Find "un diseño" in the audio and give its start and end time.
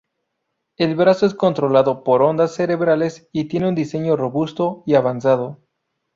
3.69-4.15